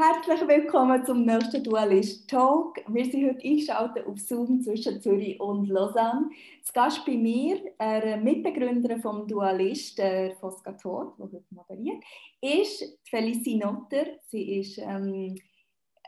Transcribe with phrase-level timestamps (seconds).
[0.00, 2.76] Herzlich willkommen zum nächsten Dualist Talk.
[2.86, 6.30] Wir sind heute eingeschaltet auf Zoom zwischen Zürich und Lausanne.
[6.62, 12.04] Zu Gast bei mir, eine Mitbegründerin vom Dualist, der Fosca Thor, der heute moderiert,
[12.40, 14.06] ist Felicie Notter.
[14.28, 15.34] Sie ist ähm,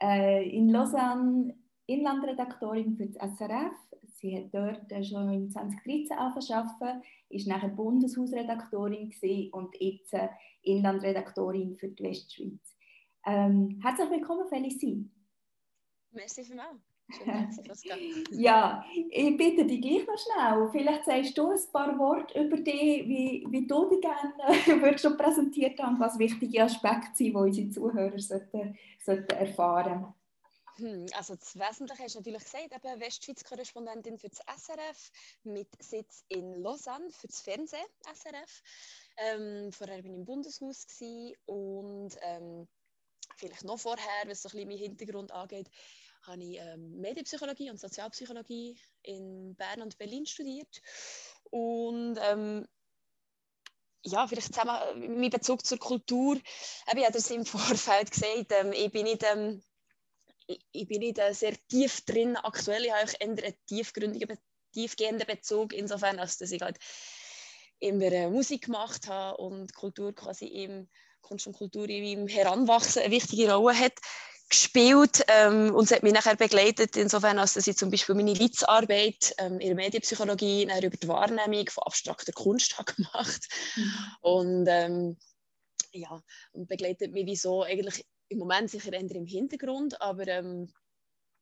[0.01, 1.53] äh, in Lausanne
[1.87, 3.75] Inlandredaktorin für das SRF.
[4.21, 9.13] Sie hat dort äh, schon in 2013 angefangen ist nachher Bundeshausredaktorin
[9.51, 10.29] und jetzt äh,
[10.63, 12.70] Inlandredaktorin für die Westschweiz.
[13.27, 15.11] Ähm, herzlich willkommen, Felicie.
[16.13, 16.81] Merci vielmals.
[18.31, 20.69] ja, ich bitte dich gleich noch schnell.
[20.71, 24.35] Vielleicht sagst du ein paar Worte über dich, wie, wie du dich gerne
[24.83, 30.15] würdest schon präsentiert haben, was wichtige Aspekte sind, die unsere Zuhörer sollten, sollten erfahren
[30.77, 35.11] hm, also das Wesentliche hast du natürlich gesagt, eben Westschweiz-Korrespondentin für das SRF
[35.45, 38.63] mit Sitz in Lausanne für das Fernsehen SRF.
[39.19, 40.87] Ähm, vorher war ich im Bundeshaus
[41.45, 42.67] und ähm,
[43.37, 45.69] vielleicht noch vorher, was so ein bisschen meinen Hintergrund angeht,
[46.23, 50.81] habe ich ähm, Medienpsychologie und Sozialpsychologie in Bern und Berlin studiert.
[51.51, 52.67] Und ähm,
[54.03, 56.37] ja, vielleicht zusammen mit Bezug zur Kultur.
[56.37, 59.63] Ich habe das im Vorfeld gesagt, ähm, ich bin nicht, ähm,
[60.73, 62.91] ich, bin nicht äh, sehr tief drin aktuell.
[62.91, 64.39] Habe einen tiefgründigen,
[64.73, 66.79] tiefgehenden Bezug, insofern, als dass ich halt
[67.79, 70.89] immer äh, Musik gemacht habe und Kultur quasi im
[71.23, 73.95] Kunst und Kultur in meinem Heranwachsen eine wichtige Rolle hat
[74.51, 78.35] gespielt ähm, und es hat mich nachher begleitet, insofern, als dass ich zum Beispiel meine
[78.35, 83.95] Litzarbeit ähm, in der Medienpsychologie über die Wahrnehmung von abstrakter Kunst habe gemacht mhm.
[84.21, 85.17] und ähm,
[85.93, 90.73] ja, und begleitet mich wieso eigentlich im Moment sicher eher im Hintergrund, aber, ähm,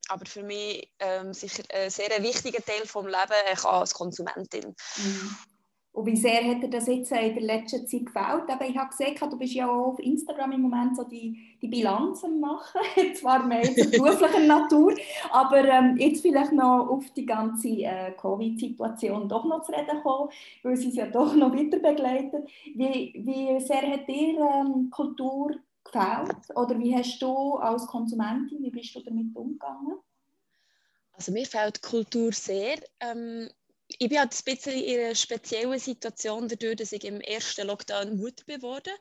[0.09, 4.75] aber für mich ähm, sicher ein sehr wichtiger Teil des Lebens als Konsumentin.
[4.97, 5.37] Mhm.
[5.99, 8.49] Und wie sehr hat dir das jetzt in der letzten Zeit gefällt?
[8.49, 11.67] Aber ich habe gesehen, du bist ja auch auf Instagram im Moment so die, die
[11.67, 12.81] Bilanzen machen,
[13.17, 14.95] zwar mehr zur beruflichen Natur,
[15.33, 20.31] aber ähm, jetzt vielleicht noch auf die ganze äh, Covid-Situation doch noch zu reden kommen,
[20.63, 22.49] weil sie es ja doch noch weiter begleitet.
[22.77, 26.57] Wie, wie sehr hat dir ähm, Kultur gefällt?
[26.57, 29.99] Oder wie hast du als Konsumentin, wie bist du damit umgegangen?
[31.15, 32.77] Also mir fällt Kultur sehr.
[33.01, 33.49] Ähm,
[33.99, 38.17] ich bin halt ein bisschen in einer speziellen Situation dadurch, dass ich im ersten Lockdown
[38.17, 38.93] Mutter geworden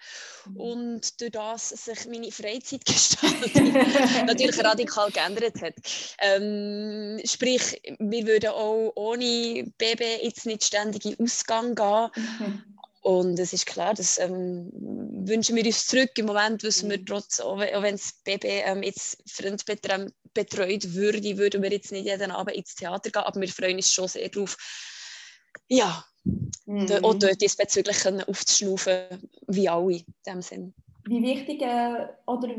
[0.46, 0.58] mhm.
[0.58, 3.74] und durch das sich meine Freizeitgestaltung
[4.26, 5.76] natürlich radikal geändert hat.
[6.20, 12.10] Ähm, sprich, wir würden auch ohne Baby jetzt nicht ständig in Ausgang gehen.
[12.16, 12.77] Mhm.
[13.08, 16.12] Und es ist klar, das ähm, wünschen wir uns zurück.
[16.18, 17.06] Im Moment wissen wir mhm.
[17.06, 19.64] trotz, auch wenn das Baby ähm, jetzt Freund
[20.34, 23.94] betreut würde, würden wir jetzt nicht jeden Abend ins Theater gehen, aber wir freuen uns
[23.94, 24.58] schon sehr darauf,
[25.70, 26.04] ja,
[26.66, 26.92] mhm.
[27.02, 30.74] auch dort diesbezüglich aufzuschnaufen, wie alle in dem Sinn.
[31.06, 32.50] Wie wichtig, äh, oder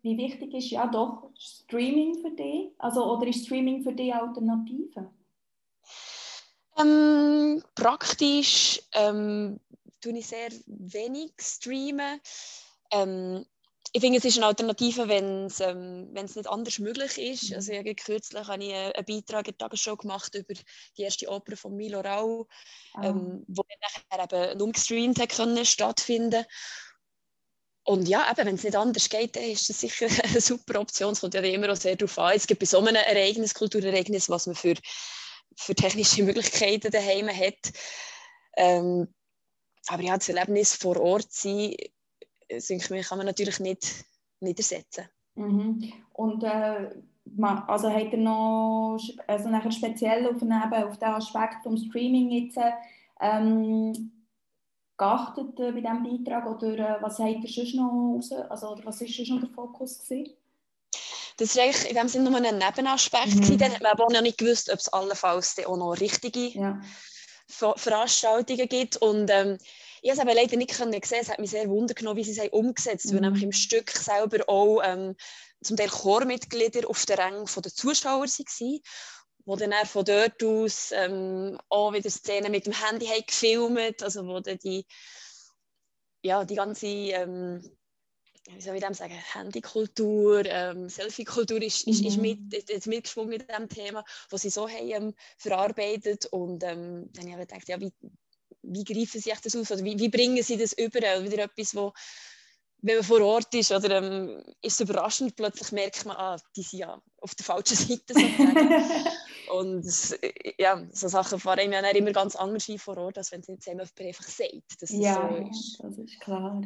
[0.00, 2.70] wie wichtig ist ja doch Streaming für dich?
[2.78, 5.10] Also, oder ist Streaming für dich Alternative?
[6.76, 9.60] Ähm, praktisch ähm,
[10.04, 12.20] tue ich sehr wenig streamen.
[12.90, 13.46] Ähm,
[13.92, 17.50] ich finde, es ist eine Alternative, wenn es ähm, nicht anders möglich ist.
[17.50, 17.56] Mhm.
[17.56, 20.54] Also ich kürzlich habe ich einen Beitrag in der Tagesschau gemacht über
[20.96, 22.48] die erste Oper von Milo Rau,
[22.94, 23.04] ah.
[23.04, 26.44] ähm, wo nachher eben umgestreamt hat können stattfinden.
[27.86, 31.12] Und ja, wenn es nicht anders geht, dann ist das sicher eine super Option.
[31.12, 32.34] Es kommt ja immer auch sehr darauf an.
[32.34, 34.74] Es gibt bei so einem Ereignis, Kulturereignis, was man für,
[35.56, 37.72] für technische Möglichkeiten daheim hat.
[38.56, 39.14] Ähm,
[39.88, 41.74] aber ja, das Erlebnis vor Ort sein,
[42.50, 44.04] denke kann man natürlich nicht,
[44.40, 45.08] nicht ersetzen.
[45.34, 45.92] Mhm.
[46.12, 46.90] Und äh,
[47.66, 52.58] also hat er noch also nachher speziell auf, eben, auf den Aspekt vom Streaming jetzt
[53.20, 54.12] ähm,
[54.96, 58.84] geachtet äh, bei diesem Beitrag oder äh, was hat er sonst noch raus, also oder
[58.84, 60.34] was ist sonst noch der Fokus gewesen?
[61.36, 63.50] Das war eigentlich in dem Sinne nur ein Nebenaspekt.
[63.50, 63.58] Mhm.
[63.58, 66.80] Dann hat man aber auch noch nicht gewusst, ob es allenfalls auch noch richtige ja.
[67.76, 68.96] Veranstaltungen gibt.
[68.96, 69.58] Und ähm,
[70.02, 71.18] ich habe es aber leider nicht können sehen.
[71.20, 73.12] Es hat mich sehr wundern genommen, wie sie es umgesetzt haben.
[73.12, 73.14] Mhm.
[73.16, 75.16] Weil nämlich im Stück selber auch ähm,
[75.62, 78.80] zum Teil Chormitglieder auf der Rang der Zuschauer waren
[79.46, 84.26] wo dann von dort aus ähm, auch wieder Szenen mit dem Handy haben gefilmt, also
[84.26, 84.86] wo dann die,
[86.22, 87.62] ja, die ganze, ähm,
[88.50, 92.22] wie soll ich dem sagen, Handykultur, ähm, Selfie-Kultur ist, ist, ist, mhm.
[92.22, 97.32] mit, ist mitgeschwungen in diesem Thema, wo sie so haben ähm, verarbeitet und ähm, dann
[97.32, 97.92] habe ich gedacht, ja, wie,
[98.62, 101.00] wie greifen sie das aus oder wie, wie bringen sie das über?
[101.00, 101.92] Wieder etwas, wo,
[102.84, 106.62] wenn man vor Ort ist, oder ähm, ist es überraschend, plötzlich merkt man, ah, die
[106.62, 108.84] sind ja auf der falschen Seite sozusagen.
[109.54, 109.86] Und
[110.58, 114.24] ja, so Sachen fahren ja immer ganz anders vor Ort, als wenn es jemand einfach
[114.24, 115.78] sagt, dass es ja, so ist.
[115.82, 116.62] das ist klar.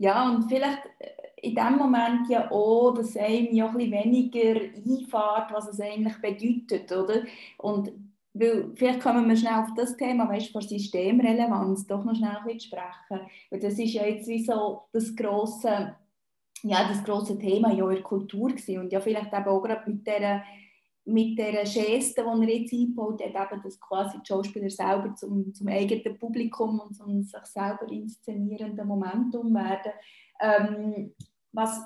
[0.00, 1.10] Ja, und vielleicht äh,
[1.42, 6.16] in dem Moment ja auch, dass einem ja ein bisschen weniger einfährt, was es eigentlich
[6.22, 7.22] bedeutet, oder?
[7.58, 7.92] Und
[8.32, 12.60] weil, vielleicht kommen wir schnell auf das Thema, weißt, von Systemrelevanz doch noch schnell ein
[12.60, 13.20] sprechen,
[13.50, 15.94] weil das ist ja jetzt wie so das grosse,
[16.62, 18.78] ja, das grosse Thema in eurer Kultur gewesen.
[18.78, 20.42] und ja vielleicht eben auch gerade mit dieser
[21.04, 25.52] mit der Geste, die er jetzt eingebaut hat, eben, dass quasi die Schauspieler selber zum,
[25.54, 29.92] zum eigenen Publikum und zum sich selber inszenierenden Momentum werden.
[30.40, 31.14] Ähm,
[31.52, 31.80] was,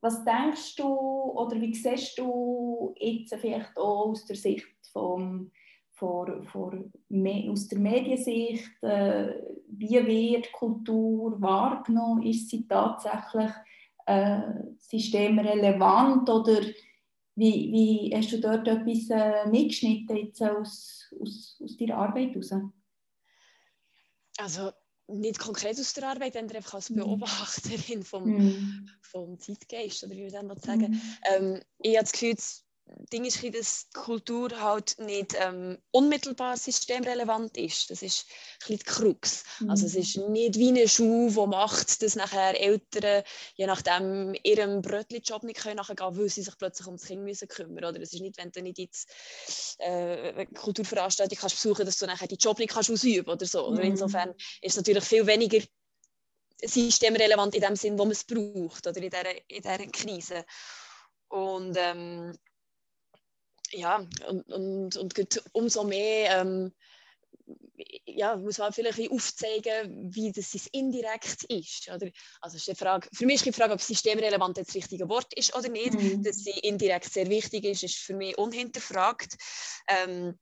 [0.00, 5.50] was denkst du oder wie siehst du jetzt vielleicht auch aus der Sicht vom,
[5.90, 9.34] vor, vor, aus der Mediensicht, äh,
[9.68, 12.22] wie wird Kultur wahrgenommen?
[12.22, 13.52] Ist sie tatsächlich
[14.06, 14.40] äh,
[14.78, 16.60] systemrelevant oder
[17.34, 22.52] wie, wie hast du dort etwas äh, mitgeschnitten jetzt aus, aus, aus deiner Arbeit heraus?
[24.38, 24.72] Also
[25.08, 26.96] nicht konkret aus der Arbeit, sondern einfach als mhm.
[26.96, 28.88] Beobachterin vom, mm.
[29.02, 30.92] vom Zeitgeist, oder wie wir das sagen.
[30.92, 31.00] Mm.
[31.30, 32.36] Ähm, ich habe das Gefühl,
[33.12, 37.90] Ding ist, dass die Kultur halt nicht ähm, unmittelbar systemrelevant ist.
[37.90, 38.26] Das ist
[38.68, 39.44] ein die Krux.
[39.60, 39.70] Mhm.
[39.70, 43.22] Also es ist nicht wie eine Schule, die macht, dass nachher Eltern,
[43.54, 47.48] je nachdem, ihrem Brötli-Job nicht können nachher gehen, weil sie sich plötzlich ums Kind müssen
[47.48, 49.10] kümmern Oder es ist nicht, wenn du nicht jetzt
[49.78, 53.70] äh, eine Kulturveranstaltung kannst besuchen dass du nachher die Job nicht kannst ausüben oder so.
[53.70, 53.80] Mhm.
[53.80, 54.30] Insofern
[54.60, 55.60] ist es natürlich viel weniger
[56.64, 60.44] systemrelevant in dem Sinn, wo man es braucht oder in dieser, in dieser Krise.
[61.28, 62.36] Und ähm,
[63.72, 66.72] ja, und, und, und umso mehr ähm,
[68.06, 71.88] ja, muss man vielleicht aufzeigen, wie das indirekt ist.
[71.88, 72.10] Oder?
[72.40, 75.54] Also ist die Frage, für mich ist die Frage, ob systemrelevant das richtige Wort ist
[75.56, 75.94] oder nicht.
[75.94, 76.22] Mhm.
[76.22, 79.36] Dass sie indirekt sehr wichtig ist, ist für mich unhinterfragt.
[79.88, 80.38] Ähm,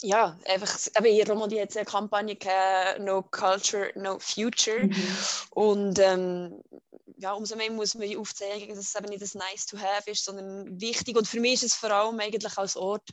[0.00, 4.84] ja, einfach, eben in Romandie hat eine Kampagne gehabt, No Culture, No Future.
[4.84, 5.16] Mhm.
[5.50, 6.62] Und ähm,
[7.22, 10.24] ja, umso mehr muss man aufzeigen, dass es eben nicht ein Nice to have ist,
[10.24, 11.16] sondern wichtig.
[11.16, 13.08] Und für mich ist es vor allem eigentlich als Ort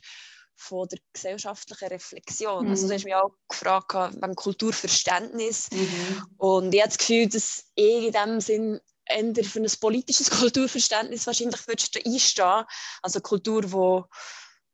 [0.56, 2.64] von der gesellschaftlichen Reflexion.
[2.64, 2.70] Mhm.
[2.70, 5.70] Also du hast mich auch gefragt wegen Kulturverständnis.
[5.70, 6.26] Mhm.
[6.38, 11.26] Und ich habe das Gefühl, dass ich in dem Sinn eher für ein politisches Kulturverständnis
[11.26, 12.64] wahrscheinlich würdest du einstehen.
[13.02, 14.04] Also Kultur, wo,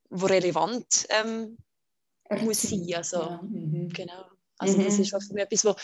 [0.09, 1.59] wo relevant ähm,
[2.41, 2.91] muss sein.
[2.95, 3.41] Also, ja.
[3.43, 3.91] mhm.
[3.91, 4.25] genau.
[4.59, 5.03] Also das mhm.
[5.03, 5.77] ist für mich etwas, wo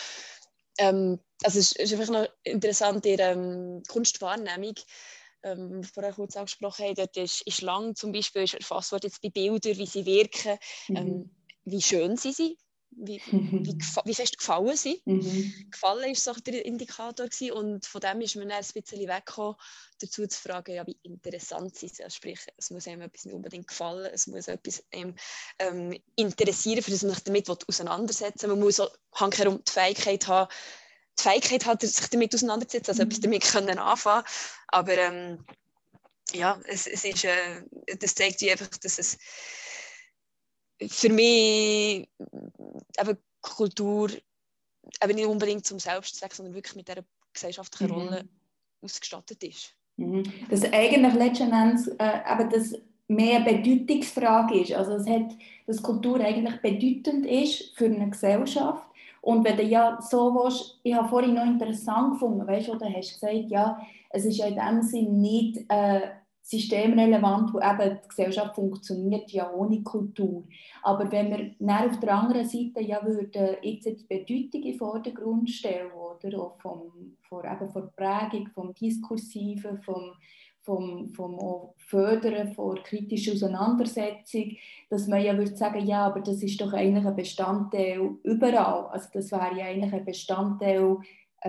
[0.78, 4.74] ähm, also es ist einfach noch interessant, in der ähm, Kunstwahrnehmung,
[5.42, 9.22] ähm, vorher kurz angesprochen haben, dort ist, ist lang zum Beispiel ist erfasst worden jetzt
[9.22, 10.58] bei Bildern, wie sie wirken,
[10.88, 10.96] mhm.
[10.96, 11.30] ähm,
[11.64, 12.56] wie schön sie sind,
[12.90, 13.64] wie, mhm.
[13.66, 15.02] wie, wie, fest gefallen sie.
[15.04, 15.52] Mhm.
[15.70, 19.56] Gefallen ist so der Indikator gewesen, und von dem ist man dann ein bisschen weggekommen,
[20.02, 22.12] dazu zu fragen, ja, wie interessant sie sind.
[22.12, 25.14] Sprich, es muss einem etwas nicht unbedingt gefallen, es muss etwas einem
[25.58, 28.56] ähm, interessieren, für das man sich damit auseinandersetzen will.
[28.56, 28.90] Man muss auch
[29.30, 30.52] die Fähigkeit haben,
[31.18, 33.08] die Fähigkeit hat, sich damit auseinanderzusetzen, also mhm.
[33.08, 34.24] etwas damit können anfangen.
[34.68, 35.44] Aber ähm,
[36.32, 37.62] ja, es, es ist, äh,
[37.98, 39.18] das zeigt wie einfach, dass es
[40.88, 42.08] für mich
[42.98, 44.10] eben Kultur
[45.02, 48.00] eben nicht unbedingt zum Selbstzweck, sondern wirklich mit dieser gesellschaftlichen mhm.
[48.00, 48.28] Rolle
[48.80, 49.74] ausgestattet ist.
[49.96, 50.22] Mhm.
[50.50, 52.74] Dass eigentlich letzten Endes äh, eben das
[53.08, 54.72] mehr Bedeutungsfrage ist.
[54.72, 55.36] Also es hat,
[55.66, 58.88] dass Kultur eigentlich bedeutend ist für eine Gesellschaft
[59.22, 62.84] und wenn du ja so willst, ich habe vorhin noch interessant gefunden, weißt du, du
[62.84, 63.80] hast gesagt, ja,
[64.10, 66.00] es ist ja in dem Sinne nicht äh,
[66.42, 70.44] systemrelevant, wo eben die Gesellschaft funktioniert ja ohne Kultur.
[70.82, 75.50] Aber wenn wir dann auf der anderen Seite ja würden jetzt die Bedeutung in Vordergrund
[75.50, 80.12] stellen, oder, auch vom, von, eben von Prägung, vom Diskursiven, vom
[80.64, 81.38] vom, vom
[81.76, 84.56] Fördern von kritischer Auseinandersetzung,
[84.90, 88.86] dass man ja würde sagen, ja, aber das ist doch eigentlich ein Bestandteil überall.
[88.86, 90.98] Also das wäre ja eigentlich ein Bestandteil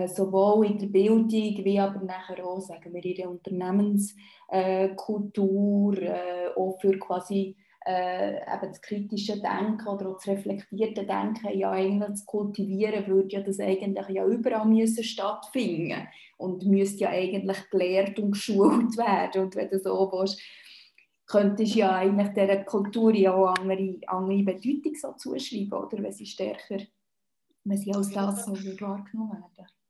[0.06, 6.76] sowohl in der Bildung wie aber nachher auch, sagen wir, in der Unternehmenskultur, äh, auch
[6.80, 12.24] für quasi äh, eben das kritische Denken oder auch das reflektierte Denken ja eigentlich zu
[12.24, 16.08] kultivieren, würde ja das eigentlich ja überall müssen stattfinden
[16.38, 19.42] und müsste ja eigentlich gelehrt und geschult werden.
[19.42, 20.40] Und wenn du so willst,
[21.26, 26.12] könntest du ja eigentlich dieser Kultur ja auch andere, andere Bedeutung so zuschreiben, oder wenn
[26.12, 26.78] sie stärker,
[27.64, 29.83] wenn sie als das so wahrgenommen werden.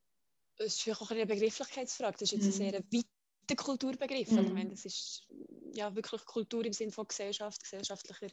[0.57, 2.19] Das ist vielleicht auch eine Begrifflichkeitsfrage.
[2.19, 2.71] Das ist jetzt ein mhm.
[2.71, 4.31] sehr weiter Kulturbegriff.
[4.31, 4.39] Mhm.
[4.39, 5.27] Also, ich meine, das ist
[5.73, 8.29] ja wirklich Kultur im Sinne von Gesellschaft, gesellschaftlicher,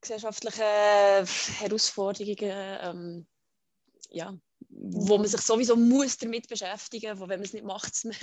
[0.00, 2.78] gesellschaftliche Herausforderungen.
[2.80, 3.26] Ähm,
[4.10, 4.36] ja,
[4.70, 8.16] wo man sich sowieso muss damit beschäftigen muss, wo wenn man es nicht macht, man,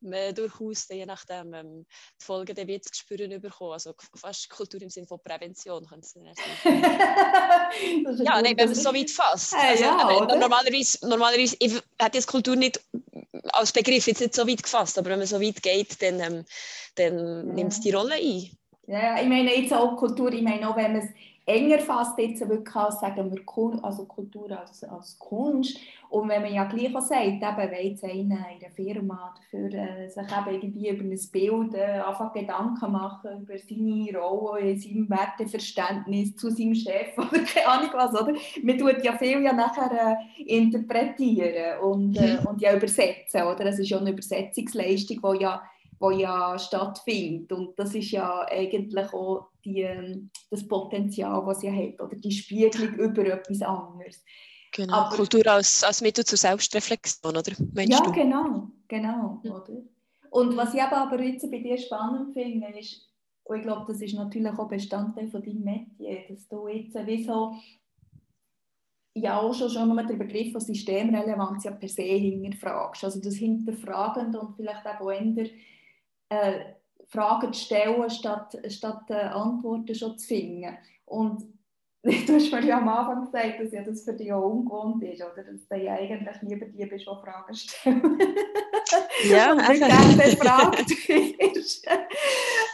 [0.00, 1.86] man durchaus je nachdem ähm,
[2.20, 3.72] die Folgen wird zu spüren bekommen.
[3.72, 6.34] Also fast Kultur im Sinne von Prävention könnte es sein.
[8.24, 9.54] ja, nein, wenn man es so weit fasst.
[9.54, 12.80] Also, ja, äh, normalerweise, normalerweise ich hätte jetzt Kultur nicht
[13.52, 16.44] als Begriff jetzt nicht so weit gefasst, aber wenn man so weit geht, dann, ähm,
[16.96, 17.42] dann ja.
[17.54, 18.50] nimmt es die Rolle ein.
[18.86, 21.10] Ja, ich meine jetzt auch Kultur, ich meine auch, wenn man es
[21.48, 25.78] enger fasst, jetzt wirklich als, sagen wir, also Kultur als, als Kunst.
[26.10, 29.72] Und wenn man ja gleich auch sagt, eben, wenn jetzt einer in einer Firma dafür,
[29.72, 35.08] äh, sich eben irgendwie über ein Bild äh, einfach Gedanken machen, über seine Rolle, seinem
[35.08, 38.32] Werteverständnis zu seinem Chef oder keine Ahnung was, oder?
[38.62, 42.46] Man tut ja viel ja nachher äh, interpretieren und, äh, mhm.
[42.46, 43.64] und ja übersetzen, oder?
[43.64, 45.62] Das ist ja eine Übersetzungsleistung, die ja
[45.98, 47.52] wo ja stattfindet.
[47.52, 52.30] Und das ist ja eigentlich auch die, ähm, das Potenzial, was sie hat, oder die
[52.30, 54.24] Spiegelung über etwas anderes.
[54.72, 57.52] Genau, Aber, Kultur als, als Mittel zur Selbstreflexion, oder?
[57.72, 58.12] Meinst ja, du?
[58.12, 59.54] genau, genau, ja.
[59.54, 59.82] oder?
[60.30, 63.08] Und was ich aber jetzt bei dir spannend finde, ist,
[63.44, 67.24] und ich glaube, das ist natürlich auch Bestandteil von deinem Metier, dass du jetzt wie
[67.24, 67.54] so
[69.14, 73.04] ja auch schon, schon nur den Begriff von Systemrelevanz ja per se hinterfragst.
[73.04, 75.46] Also das Hinterfragend und vielleicht auch eher
[76.28, 76.60] äh,
[77.08, 80.76] Fragen zu stellen, statt, statt äh, Antworten schon zu finden.
[81.06, 81.42] Und
[82.02, 85.20] du hast mir ja am Anfang gesagt, dass ja das für dich auch ungewohnt ist,
[85.20, 85.42] oder?
[85.42, 88.18] Dass du ja eigentlich lieber die bist, die Fragen stellen.
[89.28, 91.88] Ja, und gerne befragt wirst.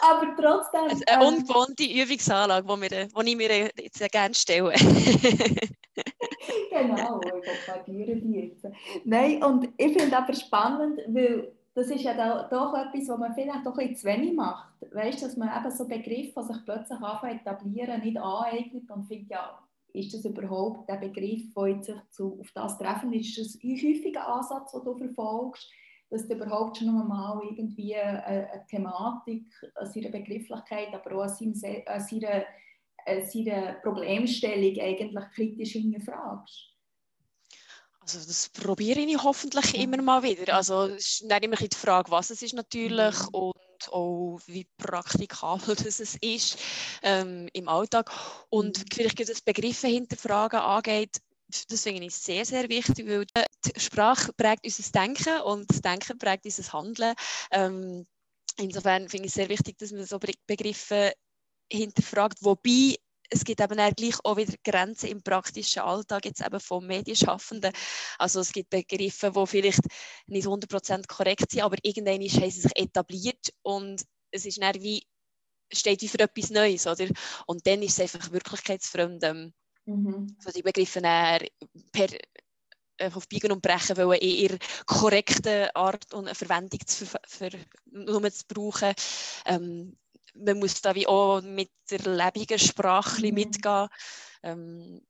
[0.03, 0.83] Aber trotzdem...
[0.83, 4.75] Also eine ähm, ungewohnte Übungsanlage, die, wir, die ich mir jetzt sehr gerne stelle.
[6.71, 7.31] genau, ich
[7.67, 8.67] propagiere die jetzt.
[9.05, 13.35] Nein, und ich finde aber spannend, weil das ist ja da, doch etwas, was man
[13.35, 14.75] vielleicht doch ein zu wenig macht.
[14.93, 19.07] Weißt du, dass man eben so Begriffe, die sich plötzlich anfangen etablieren, nicht aneignet und
[19.07, 19.59] findet, ja,
[19.93, 24.27] ist das überhaupt der Begriff, der sich zu, auf das treffen ist, das ein häufiger
[24.27, 25.71] Ansatz, den du verfolgst,
[26.11, 31.55] dass du überhaupt schon einmal irgendwie eine, eine Thematik, an seiner Begrifflichkeit, aber auch an,
[31.55, 32.45] seinem, an
[33.07, 36.74] an seiner Problemstellung eigentlich kritisch hinterfragst?
[38.05, 40.55] Also das probiere ich hoffentlich immer mal wieder.
[40.55, 43.29] Also es ist dann immer die Frage, was es ist natürlich mhm.
[43.29, 46.59] und auch wie praktikabel das es ist
[47.03, 48.11] ähm, im Alltag.
[48.51, 48.85] Und mhm.
[48.93, 51.17] vielleicht das Begriffe hinterfragen angeht,
[51.69, 53.25] das finde ich sehr, sehr wichtig, weil
[53.65, 57.15] die Sprache prägt unser Denken und das Denken prägt unser Handeln.
[57.53, 58.07] Ähm,
[58.59, 61.15] insofern finde ich es sehr wichtig, dass man so Begriffe
[61.73, 62.97] hinterfragt, wobei
[63.31, 67.73] es gibt eben auch gleich auch wieder Grenzen im praktischen Alltag jetzt eben von Medienschaffenden.
[68.19, 69.83] Also es gibt Begriffe, die vielleicht
[70.27, 75.07] nicht 100% korrekt sind, aber irgendwann haben sie sich etabliert und es ist dann wie,
[75.73, 77.07] steht wie für etwas Neues, oder?
[77.47, 79.53] Und dann ist es einfach wirklichkeitsfremd, ähm,
[79.87, 80.37] mhm.
[80.41, 81.01] so die Begriffe
[81.93, 82.09] per
[83.01, 87.51] auf Biegen und Brechen wollen, in ihrer korrekten Art und Verwendung zu, für, für,
[87.91, 88.95] nur zu brauchen.
[89.47, 89.97] Ähm,
[90.35, 93.35] man muss da wie auch mit der lebenden Sprache mhm.
[93.35, 93.89] mitgehen.
[94.43, 95.01] Ähm,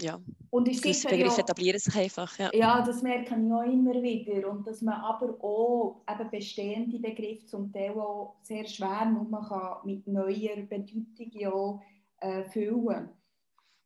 [0.00, 0.20] ja.
[0.50, 2.38] Und ich das Begriff ja, etablieren sich einfach.
[2.38, 2.50] Ja.
[2.54, 4.48] ja, das merke ich auch immer wieder.
[4.48, 9.78] Und dass man aber auch eben bestehende Begriffe zum Teil auch sehr schwer nur kann
[9.84, 11.82] mit neuer Bedeutung auch,
[12.20, 13.10] äh, füllen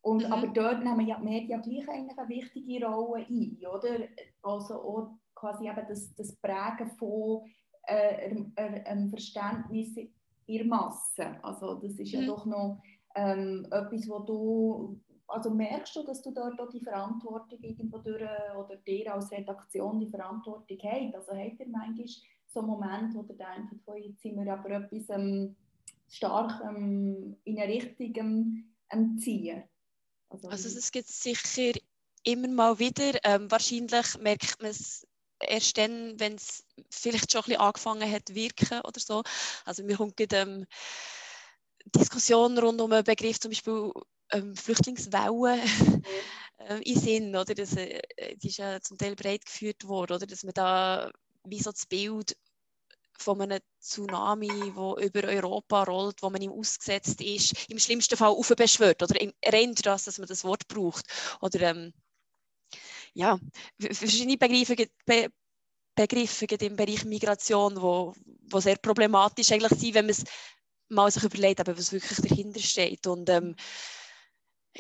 [0.03, 0.33] und, mhm.
[0.33, 4.09] Aber dort nehmen ja die Medien gleich eigentlich eine wichtige Rolle ein, oder?
[4.43, 7.47] Also auch quasi eben das, das Prägen von
[7.85, 9.97] äh, einem Verständnis
[10.47, 11.37] in Masse.
[11.43, 12.27] Also das ist ja mhm.
[12.27, 12.83] doch noch
[13.15, 18.23] ähm, etwas, wo du, also merkst du, dass du dort auch die Verantwortung irgendwo durch,
[18.23, 21.15] oder dir als Redaktion die Verantwortung habt?
[21.15, 22.07] Also habt ihr manchmal
[22.47, 25.57] so einen Moment, wo ihr denkt, oh, jetzt sind wir aber etwas ähm,
[26.09, 29.63] stark ähm, in eine Richtung ähm, ziehen?
[30.29, 31.79] Also, also es gibt sicher
[32.25, 35.07] immer mal wieder, ähm, wahrscheinlich merkt man es
[35.47, 39.23] erst dann, wenn es vielleicht schon ein bisschen angefangen hat wirken oder so.
[39.65, 40.67] Also mir kommt ähm,
[41.87, 43.93] Diskussionen rund um einen Begriff, zum Beispiel
[44.31, 45.61] ähm, Flüchtlingswellen
[46.59, 47.55] äh, in Sinn, oder?
[47.55, 48.01] Das, äh,
[48.37, 50.27] die ist ja zum Teil breit geführt worden, oder?
[50.27, 51.11] Dass man da
[51.45, 52.37] wie so das Bild
[53.19, 58.31] von einem Tsunami, wo über Europa rollt, wo man ihm ausgesetzt ist, im schlimmsten Fall
[58.31, 59.15] aufbeschwört oder
[59.47, 61.07] rennt das, dass man das Wort braucht.
[61.41, 61.93] Oder ähm,
[63.15, 63.39] ja,
[63.79, 64.77] verschiedene Begriffe,
[65.07, 65.29] Be
[65.95, 68.15] Begriffe im Bereich Migration, wo,
[68.51, 70.25] wo sehr problematisch eigentlich sind, wenn man es
[70.89, 73.07] mal sich überlegt, aber was wirklich dahinter steht.
[73.07, 73.57] Und ähm,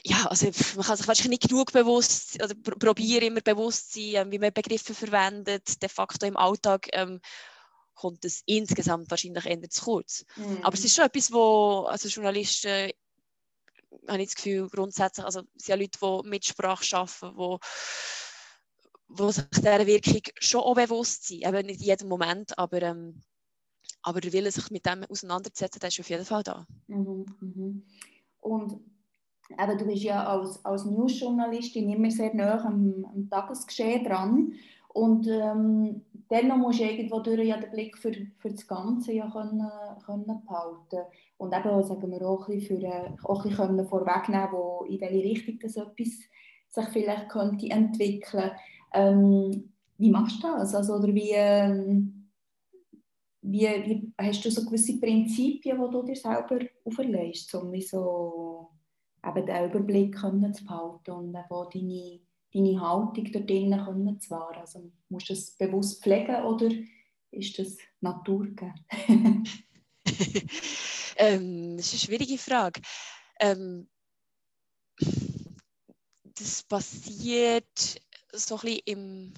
[0.04, 0.46] ja, also
[0.76, 4.38] man kann sich wahrscheinlich nicht genug bewusst, oder pr probieren immer bewusst sein, ähm, wie
[4.38, 6.88] man Begriffe verwendet, de facto im Alltag.
[6.92, 7.20] Ähm,
[7.94, 10.24] kommt es insgesamt wahrscheinlich eher zu kurz.
[10.36, 10.60] Mhm.
[10.62, 12.90] Aber es ist schon etwas, wo also Journalisten
[14.08, 17.58] habe ich das Gefühl, grundsätzlich, also es sind ja Leute, die mit Sprache arbeiten, die
[19.16, 21.46] wo sich dieser Wirkung schon auch bewusst sind.
[21.46, 23.22] Eben nicht in jedem Moment, aber, ähm,
[24.02, 26.66] aber der Wille, sich mit dem auseinanderzusetzen, der ist auf jeden Fall da.
[26.88, 27.82] Mhm, mhm.
[28.40, 28.80] Und
[29.50, 34.54] eben, du bist ja als, als Newsjournalistin immer sehr nah am, am Tagesgeschehen dran.
[34.88, 39.30] Und ähm, dennoch musst du irgendwo durch ja den Blick für, für das Ganze ja
[39.30, 39.70] können,
[40.04, 41.06] können behalten
[41.38, 45.00] und eben, sagen wir auch ein bisschen, für, äh, auch ein bisschen vorwegnehmen, wo, in
[45.00, 46.18] welche Richtung das etwas
[46.68, 48.52] sich vielleicht könnte entwickeln.
[48.94, 50.74] Ähm, wie machst du das?
[50.74, 52.28] Also, oder wie, ähm,
[53.42, 58.70] wie, wie, hast du so gewisse Prinzipien, die du dir selber auferlegst, um so
[59.24, 62.20] eben den Überblick können zu behalten und eben deine,
[62.52, 64.60] deine Haltung dort drinnen zu wahren?
[64.60, 66.68] Also, musst du das bewusst pflegen oder
[67.30, 68.48] ist das Natur
[71.16, 72.80] ähm, das ist eine schwierige Frage.
[73.40, 73.88] Ähm,
[76.34, 78.00] das passiert
[78.32, 79.34] so ein bisschen im,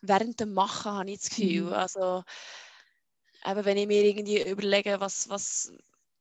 [0.00, 1.66] während dem Machen, habe ich das Gefühl.
[1.66, 1.72] Mhm.
[1.72, 2.24] Also,
[3.44, 5.72] eben, wenn ich mir irgendwie überlege, was, was,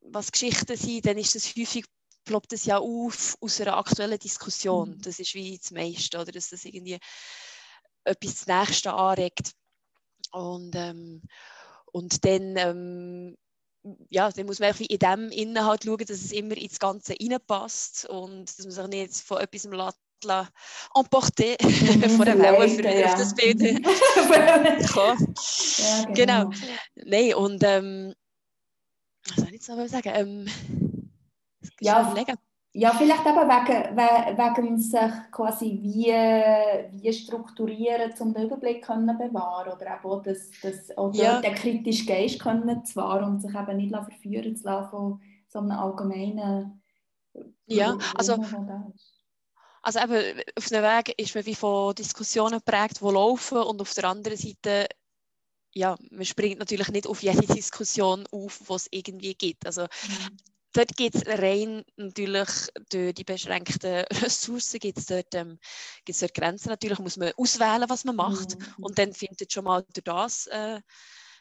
[0.01, 1.85] was Geschichten sind, dann ist das häufig
[2.25, 4.91] ploppt es ja auf aus einer aktuellen Diskussion.
[4.91, 5.01] Mhm.
[5.01, 6.99] Das ist wie das meiste, oder dass das irgendwie
[8.03, 9.53] etwas das Nächste anregt.
[10.31, 11.23] Und, ähm,
[11.91, 13.37] und dann ähm,
[14.09, 18.45] ja, dann muss man in diesem Inhalt schauen, dass es immer ins Ganze reinpasst und
[18.45, 19.65] dass man sich nicht von etwas
[20.23, 20.51] lässt,
[20.95, 23.15] emporter mhm, von der Welle für ja.
[23.15, 23.75] das Bild ja,
[26.13, 26.49] genau.
[26.49, 26.51] genau.
[26.95, 28.13] Nein, und ähm,
[29.27, 30.11] was soll ich jetzt noch sagen?
[30.13, 30.47] Ähm,
[31.81, 32.13] ja,
[32.71, 36.13] ja, vielleicht eben wegen, wegen sich quasi wie,
[37.01, 41.41] wie strukturieren, um den Überblick können bewahren oder eben auch das, das, oder ja.
[41.41, 45.59] den kritischen Geist können zu wahren und sich eben nicht verführen zu lassen von so
[45.59, 46.81] einem allgemeinen
[47.65, 48.35] Ja, also,
[49.81, 53.93] also eben, auf dem Weg ist man wie von Diskussionen geprägt, die laufen und auf
[53.93, 54.87] der anderen Seite
[55.71, 59.67] ja, man springt natürlich nicht auf jede Diskussion auf, die es irgendwie gibt.
[59.67, 60.37] Also mhm
[60.73, 62.49] dort gibt es rein natürlich
[62.89, 65.59] durch die beschränkten Ressourcen gibt es dort, ähm,
[66.05, 66.69] dort Grenzen.
[66.69, 68.83] Natürlich muss man auswählen, was man macht mhm.
[68.83, 70.79] und dann findet schon mal durch das äh,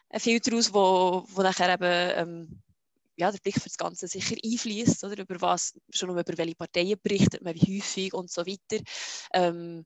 [0.09, 1.83] ein Filter aus, wo, wo nachher eben
[2.15, 2.61] ähm,
[3.19, 6.99] ja, der Blick für das Ganze sicher einfließt, oder über was, schon über welche Parteien
[7.01, 8.83] berichtet man, wie häufig und so weiter.
[9.33, 9.85] Ähm,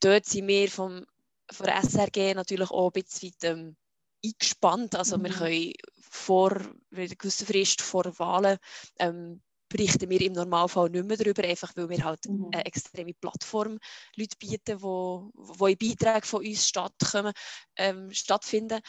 [0.00, 1.04] dort sind wir vom,
[1.50, 3.76] von der SRG natürlich auch ein bisschen weit, ähm,
[4.24, 4.94] eingespannt.
[4.94, 5.24] Also mhm.
[5.24, 6.52] wir können vor
[6.92, 8.58] einer gewissen Frist vor Wahlen
[8.98, 12.50] ähm, berichten wir im Normalfall nicht mehr darüber, einfach weil wir halt mhm.
[12.52, 13.78] eine extreme Plattform
[14.16, 17.32] Leute bieten, wo, wo in Beiträgen von uns stattkommen,
[17.76, 18.80] ähm, stattfinden.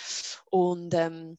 [0.45, 1.37] Und, ähm,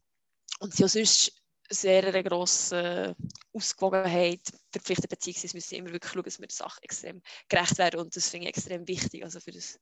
[0.60, 1.37] und sie auch sonst
[1.70, 3.14] sehr eine grosse
[3.52, 8.16] Ausgewogenheit verpflichtet, beziehungsweise müssen immer wirklich schauen, dass wir der Sache extrem gerecht werden und
[8.16, 9.24] das finde ich extrem wichtig.
[9.24, 9.78] Also für das.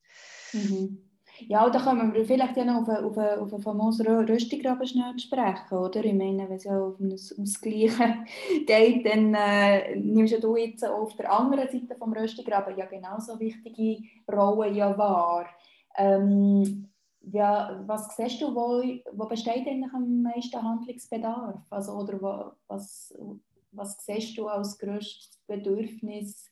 [0.53, 1.11] Mhm.
[1.41, 5.77] Ja, da kommen wir vielleicht ja noch auf, auf, auf einen famosen Röstigraben schnell sprechen,
[5.77, 6.03] oder?
[6.03, 8.27] Ich meine, wenn es ja auf das Ausgleichen
[8.67, 14.03] geht, dann äh, nimmst du jetzt auf der anderen Seite vom Röstigraben ja genauso wichtige
[14.33, 15.47] Rollen ja wahr.
[15.99, 16.89] Ähm,
[17.33, 21.61] ja, was siehst du, wo, wo besteht eigentlich am meisten Handlungsbedarf?
[21.71, 23.15] Also, oder wo, was,
[23.73, 26.45] was siehst du als grösstes Bedürfnis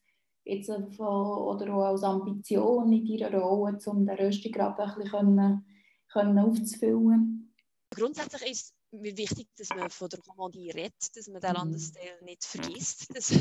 [0.44, 5.64] jetzt von, oder auch als Ambition in deiner Rolle, um den Röstigraben ein bisschen
[6.08, 7.54] können, aufzufüllen?
[7.90, 11.56] Grundsätzlich ist mir wichtig, dass man von der Romandie redet, dass man den mhm.
[11.56, 13.32] Landesteil nicht vergisst, dass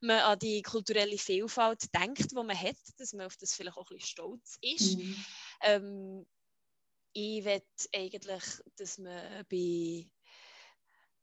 [0.00, 3.90] man an die kulturelle Vielfalt denkt, die man hat, dass man auf das vielleicht auch
[3.90, 4.98] ein bisschen stolz ist.
[4.98, 5.16] Mhm.
[5.62, 6.26] Ähm,
[7.12, 7.62] ich will
[7.94, 8.44] eigentlich,
[8.76, 10.08] dass man bei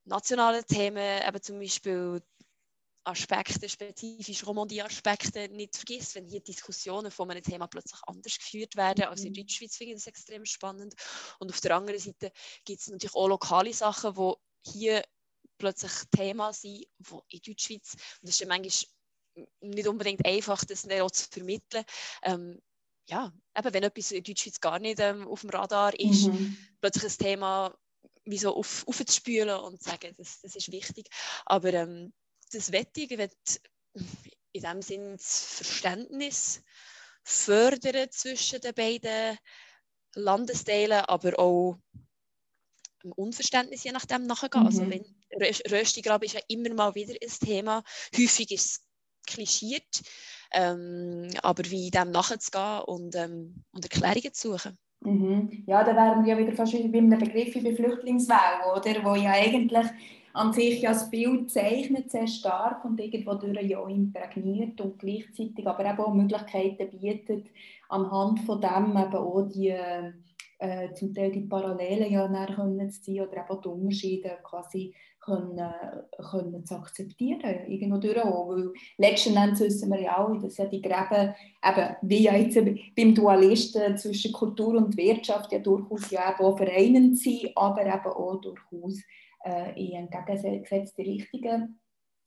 [0.06, 2.22] nationalen Themen, eben zum Beispiel
[3.08, 9.06] Aspekte, spezifisch Romandie-Aspekte nicht vergisst, wenn hier Diskussionen von einem Thema plötzlich anders geführt werden
[9.06, 9.36] als in mhm.
[9.36, 10.94] Deutschschweiz, finde ich das extrem spannend.
[11.40, 12.32] Und auf der anderen Seite
[12.66, 15.04] gibt es natürlich auch lokale Sachen, die hier
[15.58, 18.72] plötzlich Thema sind, die in Deutschschweiz, und das ist ja manchmal
[19.62, 21.86] nicht unbedingt einfach, das auch zu vermitteln.
[22.24, 22.62] Ähm,
[23.10, 26.58] ja, eben, wenn etwas in Deutschschweiz gar nicht ähm, auf dem Radar ist, mhm.
[26.82, 27.78] plötzlich ein Thema
[28.26, 31.08] wie so auf, aufzuspülen und zu sagen, das, das ist wichtig.
[31.46, 32.14] Aber ähm,
[32.52, 33.34] das Wettige wird
[34.52, 36.62] in dem Sinne das Verständnis
[37.24, 39.38] fördern zwischen den beiden
[40.16, 41.78] Landesteilen, aber auch
[43.04, 44.66] ein Unverständnis je nachdem nachgehen.
[44.66, 44.92] Also mhm.
[44.92, 45.06] Also
[45.40, 47.84] wenn Röstigraben ist ja immer mal wieder ein Thema.
[48.16, 48.86] Häufig ist es
[49.26, 50.02] klischiert,
[50.54, 54.78] ähm, aber wie dem nachzugehen und, ähm, und Erklärungen zu suchen.
[55.02, 55.64] Mhm.
[55.68, 59.04] Ja, da wären wir ja wieder fast wie bei einem Begriff wie Flüchtlingswelle, oder?
[59.04, 59.88] Wo ja eigentlich
[60.34, 65.00] an sich ja das Bild zeichnet sehr stark und irgendwo durch ja auch imprägniert und
[65.00, 67.48] gleichzeitig aber eben auch Möglichkeiten bietet,
[67.90, 69.76] anhand von dem eben auch die,
[70.60, 74.94] äh, zum Teil die Parallelen ja näher können zu ziehen oder eben die Unterschiede quasi
[75.28, 75.74] können,
[76.32, 78.50] können zu akzeptieren, irgendwo durch auch.
[78.50, 82.58] Weil letzten Endes wissen wir ja auch, dass ja die Gräben, eben, wie ja jetzt
[82.96, 88.06] beim Dualisten zwischen Kultur und Wirtschaft ja durchaus ja eben auch vereinend sind, aber eben
[88.06, 89.02] auch durchaus
[89.44, 91.80] äh, in entgegengesetzte Richtungen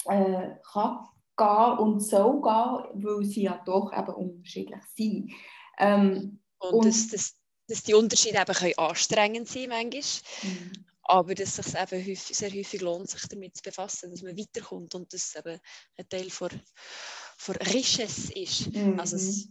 [0.04, 0.98] äh, kann
[1.36, 5.32] gehen und soll gehen, weil sie ja doch eben unterschiedlich sind.
[5.78, 7.36] Ähm, und, und dass, dass,
[7.66, 10.02] dass die Unterschiede eben können anstrengend sein manchmal.
[10.42, 10.89] Mhm.
[11.10, 14.38] Aber dass es sich eben häufig, sehr häufig lohnt, sich damit zu befassen, dass man
[14.38, 15.60] weiterkommt und dass es eben
[15.96, 16.50] ein Teil von,
[17.36, 18.72] von Richesse ist.
[18.72, 19.00] Mhm.
[19.00, 19.48] Also, es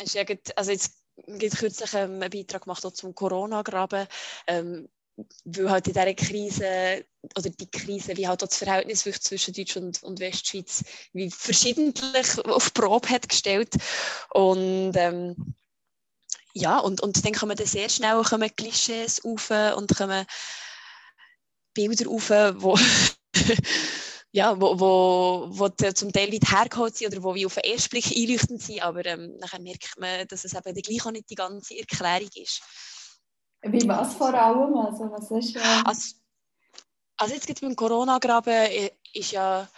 [0.00, 0.22] ist ja,
[0.54, 4.06] also jetzt gibt kürzlich einen Beitrag gemacht zum Corona-Graben.
[4.46, 4.88] Ähm,
[5.44, 7.04] weil halt in dieser Krise,
[7.36, 12.74] oder die Krise, wie halt das Verhältnis zwischen Deutschland und, und Westschweiz wie verschiedentlich auf
[12.74, 13.74] Probe hat gestellt.
[14.30, 15.54] Und ähm,
[16.52, 20.26] ja, und, und dann kommen dann sehr schnell kommen Klischees auf und kommen
[21.74, 22.78] Bilder auf, wo,
[24.32, 27.90] ja, wo, wo, wo zum Teil weit hergeholt sind oder wo wie auf den ersten
[27.90, 31.34] Blick einleuchtend sind, aber ähm, nachher merkt man, dass es eben gleich auch nicht die
[31.34, 32.62] ganze Erklärung ist.
[33.62, 34.76] Wie was vor allem?
[34.76, 35.60] Also, was ist, äh...
[35.84, 36.14] also,
[37.16, 39.68] also jetzt beim Corona-Graben äh, ist ja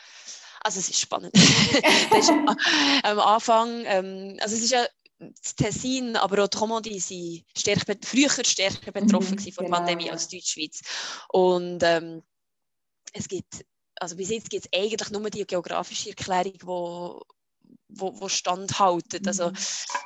[0.66, 1.32] also es ist spannend.
[2.18, 2.48] ist am,
[3.04, 4.84] am Anfang, ähm, also es ist ja
[5.18, 9.76] das Tessin, aber auch die Romandie sind stärker, früher stärker betroffen mhm, von der genau,
[9.76, 10.82] Pandemie als die Deutschschweiz.
[11.28, 12.22] Und ähm,
[13.12, 13.64] es gibt,
[13.98, 17.22] also bis jetzt gibt es eigentlich nur die geografische Erklärung, die wo,
[17.88, 19.26] wo, wo standhaltet.
[19.26, 19.56] Also mhm.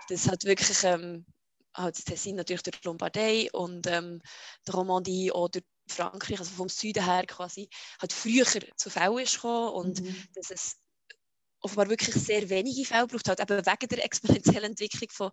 [0.08, 1.26] das hat wirklich ähm,
[1.74, 4.20] halt das Tessin natürlich durch die Lombardei und ähm,
[4.66, 7.68] die Romandie oder Frankreich, also vom Süden her quasi,
[8.00, 8.46] hat früher
[8.76, 10.28] zu Fällen gekommen und mhm.
[10.34, 10.76] dass es
[11.60, 15.30] offenbar wirklich sehr wenige Fälle braucht, halt eben wegen der exponentiellen Entwicklung von,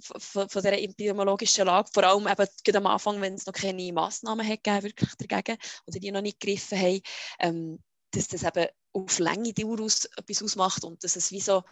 [0.00, 4.46] von, von dieser epidemiologischen Lage, vor allem eben am Anfang, wenn es noch keine Massnahmen
[4.46, 7.00] hat gegeben, wirklich dagegen, oder die noch nicht gegriffen haben,
[7.40, 7.78] ähm,
[8.10, 10.84] dass das eben auf lange Dauer aus, etwas ausmacht.
[10.84, 11.62] Und dass es wie so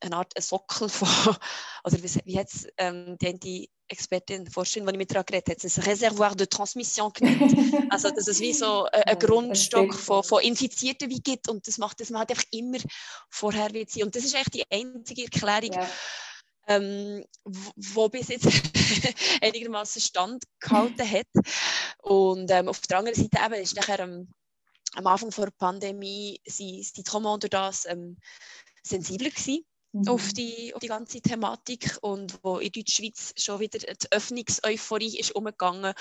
[0.00, 1.36] eine Art ein Sockel von,
[1.84, 5.66] oder wie, wie jetzt ähm, die, die Expertin vorstellen, die ich mit ihr geredet habe,
[5.66, 7.54] es ein Reservoir de Transmission genannt.
[7.90, 11.78] also, dass es wie so ein, ein Grundstock von, von Infizierten wie gibt und das
[11.78, 12.78] macht, dass man halt einfach immer
[13.30, 14.04] vorher wird sein.
[14.04, 15.88] Und das ist eigentlich die einzige Erklärung, ja.
[16.68, 18.46] ähm, wo, bis jetzt
[19.42, 21.26] einigermaßen standgehalten hat.
[22.02, 24.28] Und ähm, auf der anderen Seite eben ist nachher ähm,
[24.94, 28.18] am Anfang der Pandemie sind die Trauma durch das ähm,
[28.82, 30.08] sensibler gewesen mhm.
[30.08, 35.34] auf, die, auf die ganze Thematik und wo in Deutschschweiz schon wieder die Öffnungseuphorie ist
[35.34, 35.94] umgegangen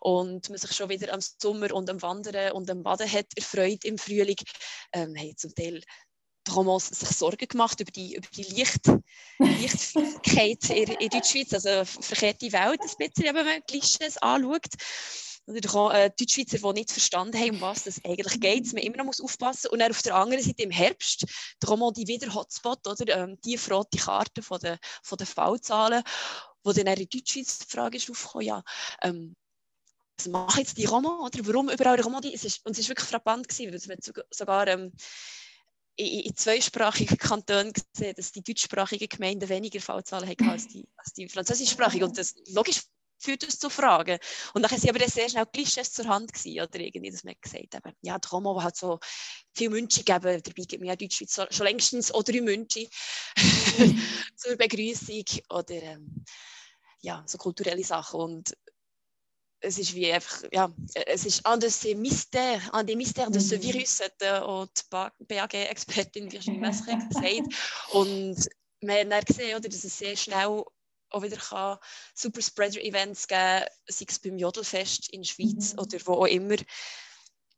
[0.00, 3.84] und man sich schon wieder am Sommer und am Wandern und am Baden hat erfreut
[3.84, 4.36] im Frühling,
[4.92, 5.82] ähm, haben zum Teil
[6.48, 8.88] Romans sich Sorgen gemacht über die, über die Licht,
[9.38, 14.68] Lichtfähigkeit in, in Deutschschweiz, also verkehrte Welt ein bisschen, wenn man Klischees anschaut.
[15.46, 18.82] Natürlich auch äh, Deutschschweizer, die nicht verstanden haben, um was es eigentlich geht, dass man
[18.82, 19.70] immer noch muss aufpassen.
[19.70, 21.24] Und dann auf der anderen Seite im Herbst,
[21.60, 26.02] da kommt die wieder Hotspot, oder, ähm, die rote Karte von den, von den Fallzahlen,
[26.64, 28.62] wo dann in Deutschschweiz die Frage ist aufgekommen, ja,
[29.02, 29.36] ähm,
[30.18, 32.24] was machen jetzt die Roman, oder warum überall die Roman?
[32.24, 34.92] Es ist, und es war wirklich frappant, gewesen, weil es sogar ähm,
[35.96, 41.12] in, in zweisprachigen Kantonen gesehen, dass die deutschsprachigen Gemeinden weniger Fallzahlen haben als die, als
[41.12, 42.08] die französischsprachigen.
[42.08, 42.82] Und das logisch
[43.18, 44.18] führt uns zu Fragen.
[44.54, 47.34] Und dann sind aber dann sehr schnell Klischees zur Hand gewesen, oder irgendwie, dass man
[47.40, 48.98] gesagt hat, ja, der Homo hat so
[49.54, 52.86] viele München gegeben, dabei gibt mir ja Deutschschweiz schon längstens auch drei München
[54.36, 56.24] zur Begrüßung oder ähm,
[57.00, 58.56] ja, so kulturelle Sachen und
[59.60, 60.70] es ist wie einfach, ja,
[61.06, 63.62] es ist un de ces mystères, un des mystères de ce mhm.
[63.62, 67.54] virus, hat äh, auch die BAG-Expertin Virginie Messer gesagt.
[67.90, 68.48] Und
[68.82, 70.62] man hat dann gesehen, oder, dass es sehr schnell
[71.10, 71.78] auch wieder kann
[72.14, 75.80] Super Spreader Events geben, sei es beim Jodelfest in der Schweiz mhm.
[75.80, 76.56] oder wo auch immer.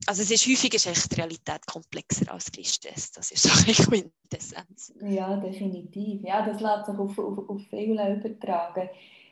[0.07, 3.11] Also es ist häufig ist echt die Realität komplexer als Klischees.
[3.13, 4.93] Das ist so eine Quintessenz.
[5.03, 6.23] Ja, definitiv.
[6.23, 8.89] Ja, das lässt sich auf, auf, auf viele übertragen.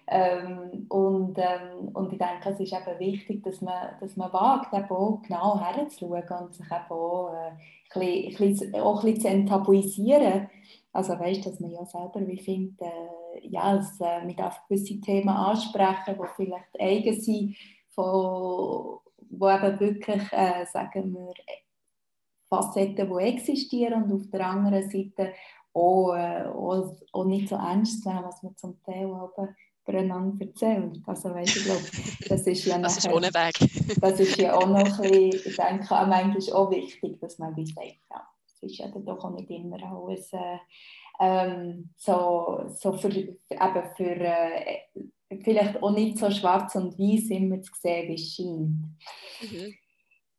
[0.08, 4.72] Ähm, und, ähm, und ich denke, es ist eben wichtig, dass man, dass man wagt,
[4.72, 7.50] eben auch genau herzuschauen und sich eben auch, äh,
[7.98, 10.48] ein bisschen, auch ein bisschen zu enttabuisieren.
[10.92, 15.00] Also weißt, dass man ja selber wie findet, äh, ja, es, äh, man darf gewisse
[15.00, 17.56] Themen ansprechen, die vielleicht eigen sind,
[17.90, 21.32] von, wo eben wirklich, äh, sagen wir,
[22.48, 25.32] Facetten, die existieren und auf der anderen Seite
[25.72, 31.00] auch, äh, auch, auch nicht so ernst nehmen, was man zum Teil aber voneinander erzählt.
[31.06, 31.84] Also weißt, ich glaube,
[32.28, 33.98] das ist ja das nachher, ist Weg.
[34.00, 37.56] das ist ja auch noch ein bisschen, ich denke, auch manchmal auch wichtig, dass man
[37.56, 40.58] wie sagt, ja, es ist ja dann doch auch nicht immer alles äh,
[41.20, 43.36] ähm, so, so für, eben
[43.96, 44.78] für äh,
[45.42, 48.70] vielleicht auch nicht so schwarz und weiß immer zu sehen, wie es scheint.
[49.40, 49.74] Mhm.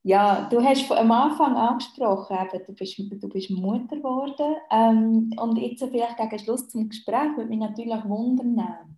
[0.03, 4.55] Ja, du hast am Anfang angesprochen, eben, du, bist, du bist Mutter geworden.
[4.71, 8.97] Ähm, und jetzt vielleicht gegen Schluss zum Gespräch würde mich natürlich wundern.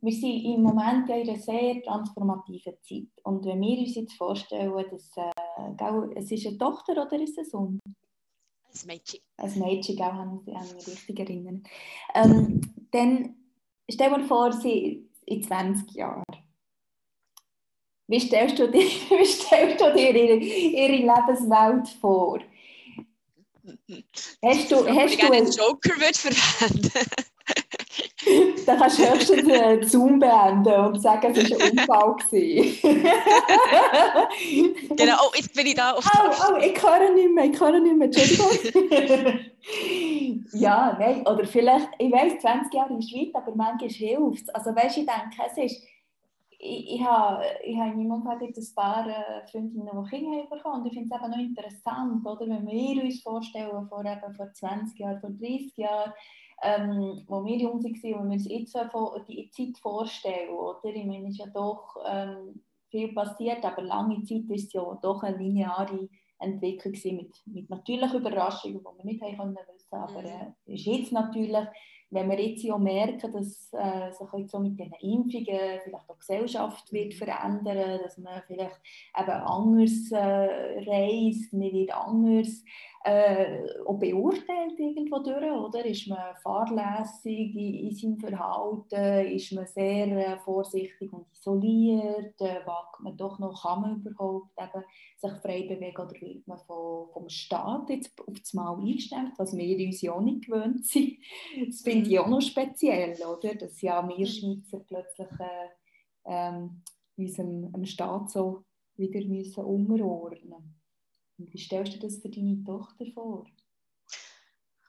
[0.00, 3.08] Wir sind im Moment in einer sehr transformativen Zeit.
[3.24, 7.52] Und wenn wir uns jetzt vorstellen, dass äh, es ist eine Tochter oder ist es
[7.52, 7.80] ein Sohn?
[8.74, 9.20] Ein Mädchen.
[9.36, 11.62] Ein Mädchen, gell, habe ich mich richtig erinnern.
[12.14, 13.36] Ähm, dann
[13.90, 16.24] stell dir vor, sie in 20 Jahren.
[18.06, 22.40] Wie stellst du dir, wie stellst du dir ihre, ihre Lebenswelt vor?
[24.44, 26.34] Hast du, hast du einen Joker verwenden
[28.66, 32.16] Dann kannst du höchstens den Zoom beenden und sagen, es war ein Unfall.
[34.96, 37.60] genau, oh, jetzt bin ich da auf der Oh, oh, ich höre nicht mehr, ich
[37.60, 39.40] höre nicht mehr, Entschuldigung.
[40.52, 44.48] ja, nein, oder vielleicht, ich weiss, 20 Jahre ist weit, aber manchmal hilft es.
[44.50, 45.82] Also weißt du, ich denke, es ist
[46.64, 50.46] ich, ich habe ich ha in meinem Umfeld jetzt ein paar äh, Freundinnen, die Kinder
[50.48, 50.82] bekommen.
[50.82, 52.48] Und ich finde es eben noch interessant, oder?
[52.48, 56.12] wenn wir uns vorstellen, vor, eben, vor 20 Jahren, vor 30 Jahren,
[56.62, 58.74] ähm, wo wir jung waren, und wir uns jetzt
[59.28, 60.50] die Zeit vorstellen.
[60.50, 60.78] Oder?
[60.84, 64.98] Ich meine, es ist ja doch ähm, viel passiert, aber lange Zeit ist es ja
[65.02, 69.94] doch eine lineare Entwicklung mit, mit natürlichen Überraschungen, die wir nicht haben können wissen.
[69.94, 70.54] Aber mhm.
[70.66, 71.66] äh, ist jetzt natürlich
[72.12, 76.18] wenn wir jetzt ja merken, dass äh, sich jetzt so mit den Impfungen vielleicht auch
[76.18, 77.16] Gesellschaft wird mhm.
[77.16, 78.78] verändern, dass man vielleicht
[79.18, 82.62] eben anders äh, reist, man wird anders
[83.04, 85.84] äh, auch beurteilt irgendwo durch, oder?
[85.84, 92.64] Ist man fahrlässig in, in seinem Verhalten, ist man sehr äh, vorsichtig und isoliert, äh,
[92.64, 94.84] wagt man doch noch, kann man überhaupt eben
[95.16, 99.56] sich frei bewegen oder wird man vom, vom Staat jetzt auf das Mal eingestellt, was
[99.56, 101.18] wir uns ja auch nicht gewöhnt sind.
[101.66, 102.24] Das finde ich mhm.
[102.24, 103.54] auch noch speziell, oder?
[103.56, 104.26] Dass ja wir mhm.
[104.26, 105.68] Schweizer plötzlich äh,
[106.24, 106.82] ähm,
[107.16, 108.64] unserem Staat so
[108.96, 110.81] wieder müssen umordnen müssen.
[111.50, 113.46] Wie stellst du das für deine Tochter vor?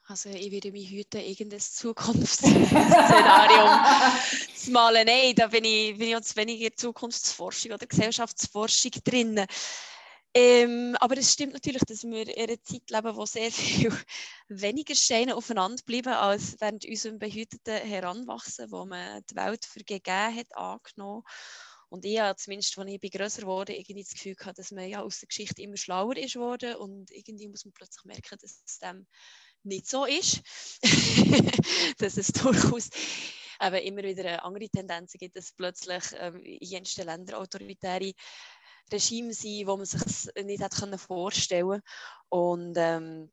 [0.06, 2.60] Also ich würde mich hüten, irgendein Zukunftsszenario
[4.54, 5.06] zu malen.
[5.06, 9.46] Nein, da bin ich, bin ich jetzt weniger Zukunftsforschung oder Gesellschaftsforschung drin.
[10.36, 13.92] Ähm, aber es stimmt natürlich, dass wir in einer Zeit leben, wo sehr viel
[14.48, 20.36] weniger Steine aufeinander bleiben als während unserem behüteten Heranwachsen, wo man die Welt für gegeben
[20.36, 21.22] hat, angenommen
[21.94, 25.00] und ich habe zumindest, als ich größer wurde, irgendwie das Gefühl gehabt, dass man ja
[25.00, 28.80] aus der Geschichte immer schlauer ist worden und irgendwie muss man plötzlich merken, dass es
[28.80, 29.06] dem
[29.62, 30.40] nicht so ist.
[31.98, 32.90] dass es durchaus
[33.62, 38.12] eben immer wieder andere Tendenzen gibt, dass plötzlich ähm, in jensten Ländern autoritäre
[38.92, 41.80] Regime sind, wo man sich nicht hätte vorstellen
[42.28, 43.30] Und, ähm,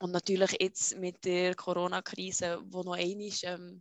[0.00, 3.80] und natürlich jetzt mit der Corona-Krise, wo noch einmal ähm,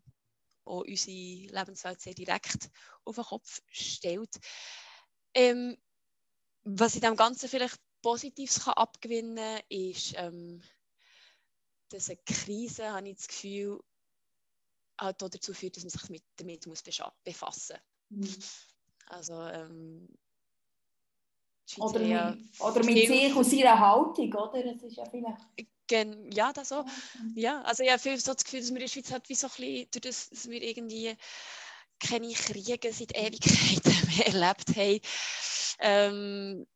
[0.71, 2.69] auch unsere Lebenswelt sehr direkt
[3.03, 4.39] auf den Kopf stellt.
[5.33, 5.77] Ähm,
[6.63, 10.61] was ich dem Ganzen vielleicht Positives kann abgewinnen kann, ist, ähm,
[11.89, 13.79] dass eine Krise, habe ich das Gefühl,
[14.99, 16.83] halt auch dazu führt, dass man sich mit, damit muss
[17.23, 17.77] befassen
[18.09, 18.37] muss.
[18.37, 18.43] Mhm.
[19.07, 20.07] Also, ähm,
[21.77, 24.63] oder, mit, oder mit sich und seiner Haltung, oder?
[24.63, 25.41] Das ist ja vielleicht...
[25.91, 26.85] Ja, das so.
[27.35, 29.35] Ja, also ich habe viel so das Gefühl, dass wir in der Schweiz halt wie
[29.35, 31.15] so ein bisschen, durch das, dass wir irgendwie
[31.99, 34.99] keine Kriege seit Ewigkeiten mehr erlebt haben,
[35.79, 36.67] ähm,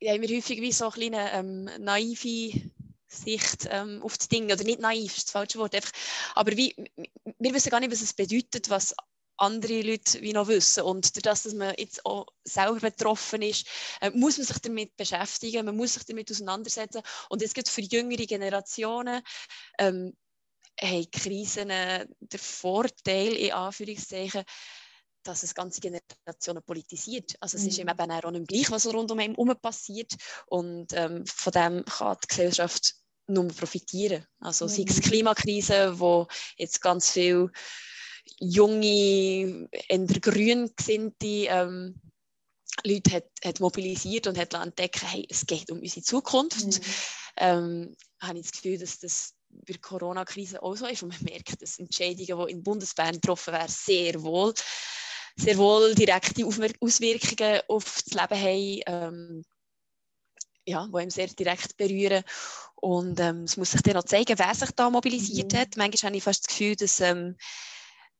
[0.00, 2.70] äh, haben wir häufig wie so eine kleine ähm, naive
[3.08, 5.92] Sicht ähm, auf das Ding, oder nicht naiv, ist das falsche Wort, einfach,
[6.34, 6.74] aber wie,
[7.38, 8.94] wir wissen gar nicht, was es bedeutet, was
[9.40, 10.82] andere Leute wie noch wissen.
[10.82, 13.66] Und durch das, dass man jetzt auch selber betroffen ist,
[14.00, 17.02] äh, muss man sich damit beschäftigen, man muss sich damit auseinandersetzen.
[17.28, 19.22] Und es gibt für jüngere Generationen
[19.78, 20.16] ähm,
[20.80, 24.44] haben Krisen äh, der Vorteil, in Anführungszeichen,
[25.22, 27.34] dass es ganze Generationen politisiert.
[27.40, 27.68] Also es mhm.
[27.68, 30.12] ist eben auch nicht gleich, was rund um ihn herum passiert.
[30.46, 32.94] Und ähm, von dem kann die Gesellschaft
[33.26, 34.26] nur profitieren.
[34.40, 34.68] Also mhm.
[34.70, 36.26] sei es Klimakrise, wo
[36.56, 37.50] jetzt ganz viel
[38.38, 42.00] junge, in der grün gesinnte ähm,
[42.84, 46.64] Leute hat, hat mobilisiert und hat entdeckt, hey, es geht um unsere Zukunft.
[46.64, 46.80] Mhm.
[47.36, 51.22] Ähm, habe ich das Gefühl, dass das bei der Corona-Krise auch so ist und man
[51.22, 54.54] merkt, dass Entscheidungen, die in Bundesbern getroffen werden, sehr wohl,
[55.36, 59.44] sehr wohl direkte Auswirkungen auf das Leben haben, ähm,
[60.66, 62.22] ja, die ihm sehr direkt berühren.
[62.76, 65.58] Und ähm, es muss sich dann auch zeigen, wer sich da mobilisiert mhm.
[65.58, 65.76] hat.
[65.76, 67.36] Manchmal habe ich fast das Gefühl, dass ähm,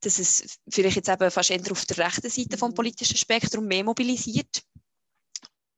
[0.00, 3.84] dass es vielleicht jetzt eben fast eher auf der rechten Seite vom politischen Spektrum mehr
[3.84, 4.62] mobilisiert.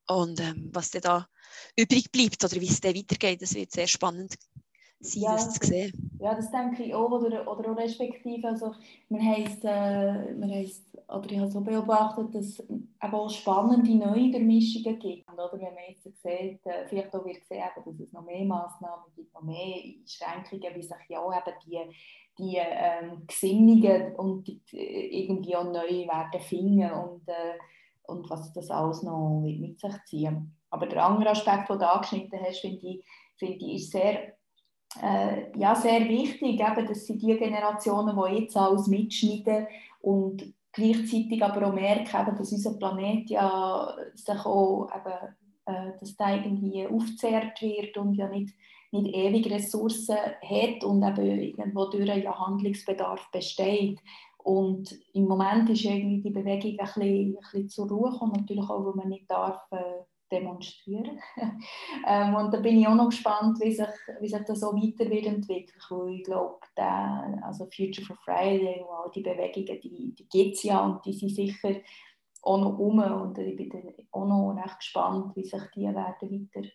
[0.08, 1.26] Und ähm, was dann da
[1.76, 4.37] übrig bleibt oder wie es dann weitergeht, das wird sehr spannend
[5.02, 6.11] sein, ja, das zu sehen.
[6.20, 8.74] Ja, das denke ich auch, oder, oder auch respektive, also
[9.08, 12.62] man heisst, äh, man heisst, oder ich habe so beobachtet, dass es
[13.00, 17.62] auch spannende neue Durchmischungen gibt, oder wenn man jetzt sieht, äh, vielleicht auch wird sehen,
[17.74, 21.94] dass es noch mehr Massnahmen gibt, noch mehr Einschränkungen, wie sich ja auch eben die,
[22.38, 27.59] die ähm, Gesinnungen und die, äh, irgendwie auch neu werden finden und, äh,
[28.05, 30.57] und was das alles noch mit sich ziehen.
[30.71, 33.05] Aber der andere Aspekt, den du angeschnitten hast, finde ich,
[33.37, 34.35] finde ich, ist sehr
[35.01, 39.66] äh, ja, sehr wichtig, eben, dass sie die Generationen, die jetzt alles mitschneiden
[40.01, 46.37] und gleichzeitig aber auch merken, dass unser Planet ja sich auch eben, äh, dass der
[46.37, 48.55] irgendwie aufgezehrt wird und ja nicht,
[48.92, 54.00] nicht ewig Ressourcen hat und eben irgendwo durch ja Handlungsbedarf besteht.
[54.38, 58.68] Und im Moment ist irgendwie die Bewegung ein bisschen, ein bisschen zur Ruhe gekommen, natürlich
[58.68, 60.02] auch, weil man nicht darf, äh,
[60.33, 61.20] demonstrieren.
[62.07, 63.87] ähm, und da bin ich auch noch gespannt, wie sich,
[64.20, 65.81] wie sich das so weiter wird entwickeln.
[65.90, 66.59] Weil ich glaube,
[67.42, 71.12] also Future for Friday und all die Bewegungen, die, die gibt es ja und die
[71.12, 71.76] sind sicher
[72.42, 72.98] auch noch um.
[72.98, 76.68] Und ich bin auch noch recht gespannt, wie sich die werden weiter,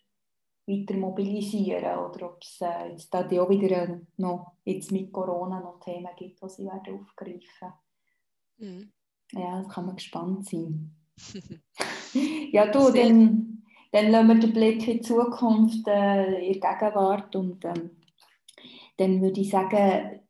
[0.68, 5.80] weiter mobilisieren oder ob es äh, jetzt da auch wieder noch jetzt mit Corona noch
[5.80, 7.72] Themen gibt, die sie werden aufgreifen.
[8.58, 8.92] Mhm.
[9.32, 10.94] Ja, da kann man gespannt sein.
[12.52, 17.34] ja, du, dann, dann lassen wir den Blick in die Zukunft, äh, in die Gegenwart
[17.34, 17.90] und ähm,
[18.98, 20.20] dann würde ich sagen,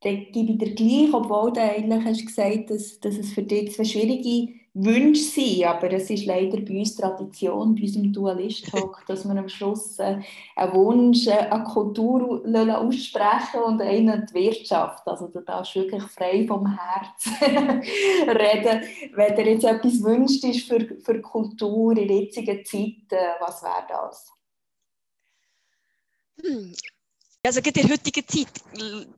[0.00, 3.72] dann gebe ich dir gleich, obwohl du eigentlich hast gesagt dass, dass es für dich
[3.72, 9.24] zwei schwierige Wünsche sind, aber es ist leider bei uns Tradition, bei unserem Dualist-Talk, dass
[9.24, 10.20] wir am Schluss äh,
[10.56, 15.06] einen Wunsch, äh, eine Kultur aussprechen und einen die Wirtschaft.
[15.06, 18.82] Also du darfst wirklich frei vom Herz reden.
[19.14, 23.62] Wenn dir jetzt etwas wünscht ist für, für Kultur in der jetzigen Zeit, äh, was
[23.62, 24.32] wäre das?
[26.42, 26.74] Hm,
[27.44, 28.48] also in der heutigen Zeit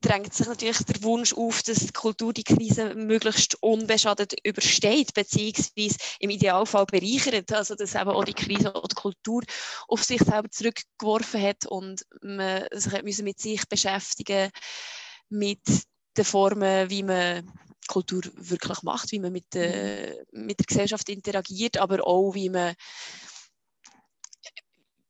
[0.00, 5.96] drängt sich natürlich der Wunsch auf, dass die Kultur die Krise möglichst unbeschadet übersteht, beziehungsweise
[6.18, 7.52] im Idealfall bereichert.
[7.52, 9.42] Also dass eben auch die Krise oder die Kultur
[9.88, 14.50] auf sich selber zurückgeworfen hat und man sich mit sich beschäftigen
[15.28, 15.60] mit
[16.16, 17.48] den Formen, wie man
[17.86, 22.74] Kultur wirklich macht, wie man mit, der, mit der Gesellschaft interagiert, aber auch wie man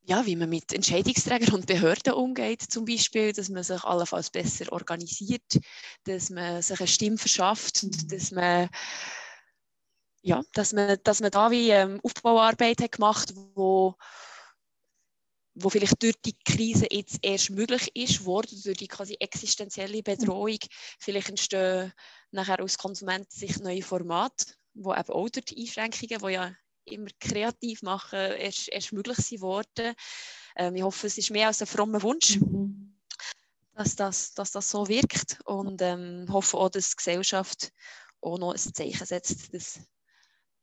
[0.07, 4.73] ja, wie man mit Entscheidungsträgern und Behörden umgeht, zum Beispiel, dass man sich allenfalls besser
[4.73, 5.59] organisiert,
[6.05, 8.09] dass man sich eine Stimme verschafft, mhm.
[8.09, 8.69] dass man
[10.23, 13.95] ja, dass man, dass man da wie ähm, Aufbauarbeit hat gemacht, wo
[15.59, 20.59] wo vielleicht durch die Krise jetzt erst möglich ist worden, durch die quasi existenzielle Bedrohung.
[21.01, 21.95] Vielleicht entstehen
[22.31, 26.55] nachher aus Konsumentensicht neue Formate, wo eben auch durch die Einschränkungen, die ja
[26.87, 29.95] immer kreativ machen erst, erst möglich geworden.
[30.57, 32.97] Ähm, ich hoffe, es ist mehr als ein frommer Wunsch, mhm.
[33.75, 37.73] dass, das, dass das so wirkt und ähm, hoffe auch, dass die Gesellschaft
[38.21, 39.81] auch noch ein Zeichen setzt, dass,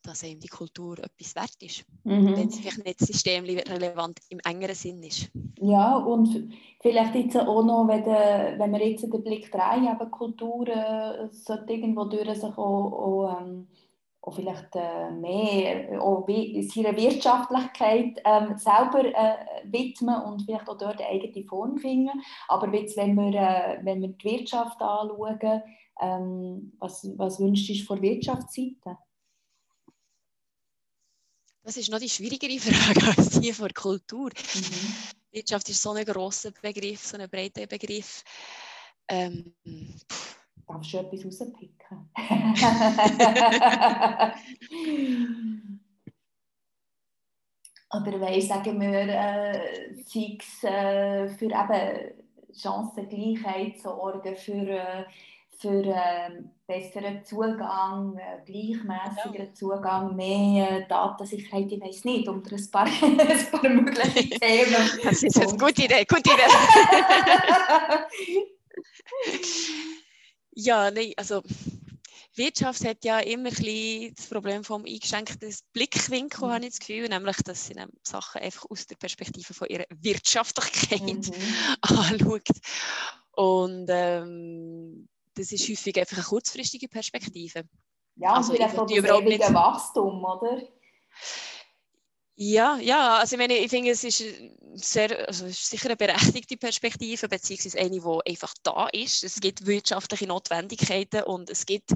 [0.02, 2.36] dass eben die Kultur etwas wert ist, mhm.
[2.36, 5.30] wenn sie vielleicht nicht systemrelevant im engeren Sinn ist.
[5.60, 10.12] Ja, und vielleicht jetzt auch noch, wenn, der, wenn wir jetzt den Blick drehen, eben
[10.12, 13.68] Kultur äh, sollte irgendwo durch sich auch, auch ähm,
[14.24, 20.78] auch vielleicht äh, mehr äh, auch seiner Wirtschaftlichkeit ähm, selber äh, widmen und vielleicht auch
[20.78, 22.22] dort eine eigene Form finden.
[22.48, 25.62] Aber jetzt, wenn, wir, äh, wenn wir die Wirtschaft anschauen,
[26.02, 28.98] ähm, was, was wünschst du von Wirtschaftsseite?
[31.64, 34.30] Das ist noch die schwierigere Frage als die von der Kultur.
[34.30, 34.94] Mhm.
[35.32, 38.24] Wirtschaft ist so ein grosser Begriff, so ein breiter Begriff.
[39.08, 39.54] Ähm,
[40.68, 42.10] Darfst du etwas rauspicken?
[47.94, 52.16] Oder weißt, sagen wir, äh, sei es äh, für eben
[52.56, 55.06] Chancengleichheit sorgen, für, äh,
[55.60, 56.32] für äh,
[56.66, 59.54] besseren Zugang, äh, gleichmäßigeren ja.
[59.54, 64.90] Zugang, mehr äh, Datensicherheit, ich weiß nicht, unter ein paar, ein paar mögliche Themen.
[65.04, 66.50] Das ist eine gute Idee, gute Idee.
[70.56, 71.42] Ja, nein, also
[72.36, 76.52] Wirtschaft hat ja immer ein das Problem vom eingeschränkten Blickwinkel, mhm.
[76.52, 81.02] habe ich das Gefühl, nämlich, dass sie Sachen einfach aus der Perspektive von ihrer Wirtschaftlichkeit
[81.02, 81.32] mhm.
[81.82, 82.48] anschaut.
[83.36, 87.64] Und ähm, das ist häufig einfach eine kurzfristige Perspektive.
[88.16, 90.62] Ja, also, und vielleicht auch das ewige Wachstum, oder?
[92.36, 94.24] Ja, ja, also ich meine, ich finde, es ist,
[94.74, 99.24] sehr, also es ist sicher eine berechtigte Perspektive, beziehungsweise eine, die einfach da ist.
[99.24, 101.92] Es gibt wirtschaftliche Notwendigkeiten und es gibt,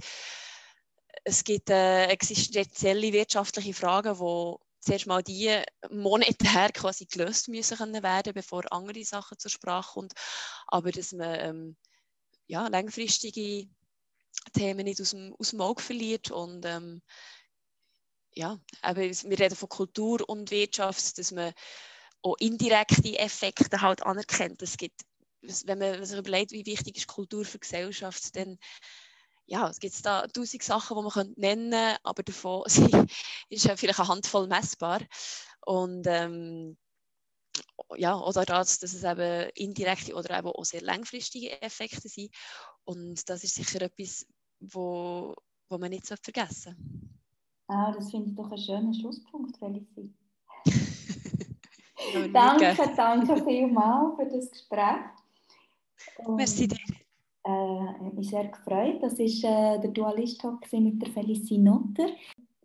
[1.23, 5.59] es gibt äh, existenzielle wirtschaftliche Fragen, die zuerst mal die
[5.89, 10.09] monetär quasi gelöst müssen können werden, bevor andere Sachen zur Sprache kommen.
[10.67, 11.77] Aber dass man ähm,
[12.47, 13.67] ja, langfristige
[14.53, 17.01] Themen nicht aus dem, aus dem Auge verliert und ähm,
[18.37, 21.53] ja, aber wir reden von Kultur und Wirtschaft, dass man
[22.21, 24.61] auch indirekte Effekte halt anerkennt.
[24.61, 25.01] Es gibt,
[25.41, 28.59] wenn man sich überlegt, wie wichtig ist Kultur für die Gesellschaft, dann
[29.47, 32.63] ja, es gibt da tausend Sachen, die man nennen könnte, aber davon
[33.49, 35.01] ist ja vielleicht eine Handvoll messbar.
[35.65, 36.77] Und ähm,
[37.95, 42.29] ja, oder das, dass es eben indirekte oder eben auch sehr langfristige Effekte sind.
[42.83, 44.27] Und das ist sicher etwas,
[44.59, 45.33] wo,
[45.69, 47.16] wo man nicht vergessen sollte.
[47.67, 50.13] Ah, das finde ich doch ein schöner Schlusspunkt, Felicie.
[52.33, 54.99] danke, danke vielmals für das Gespräch.
[56.25, 56.77] Und, Merci dir.
[57.43, 59.01] Äh, hat mich sehr gefreut.
[59.01, 62.07] Das war äh, der Dualist-Talk mit der Felicie Notter.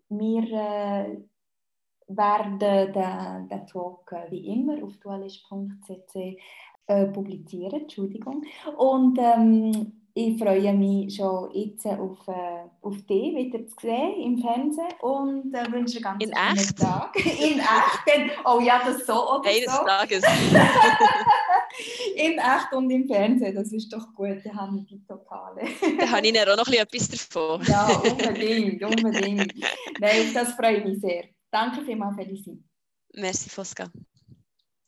[0.09, 1.19] Wir äh,
[2.09, 6.39] werden den, den Talk äh, wie immer auf dualist.cc
[6.87, 7.83] äh, publizieren.
[7.83, 8.45] Entschuldigung.
[8.77, 14.39] Und ähm, ich freue mich schon jetzt auf, äh, auf dich wieder zu sehen im
[14.39, 17.17] Fernsehen und äh, wünsche einen ganz schönen Tag.
[17.25, 18.39] In echt?
[18.45, 19.85] Oh ja, das so oder Eines so.
[19.85, 20.23] Tages.
[22.17, 25.63] in echt und im Fernsehen, das ist doch gut, da habe ich die Totale.
[25.99, 27.63] da habe ich auch noch etwas davon.
[27.67, 29.55] ja, unbedingt, unbedingt.
[29.99, 31.25] Nein, das freut mich sehr.
[31.51, 32.63] Danke vielmals, Felicie.
[33.15, 33.91] Merci, Fosca.